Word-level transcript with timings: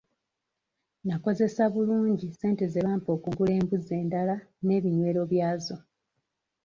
Nakozesa 1.07 1.63
bulungi 1.73 2.25
ssente 2.29 2.65
ze 2.73 2.81
bampa 2.85 3.09
okugula 3.17 3.51
embuzi 3.59 3.91
endala 4.01 4.35
n'ebinywero 4.65 5.21
byazo. 5.31 5.75